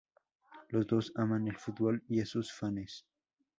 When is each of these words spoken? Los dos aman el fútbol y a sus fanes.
Los 0.69 0.87
dos 0.87 1.11
aman 1.15 1.47
el 1.47 1.57
fútbol 1.57 2.01
y 2.07 2.21
a 2.21 2.25
sus 2.25 2.51
fanes. 2.51 3.05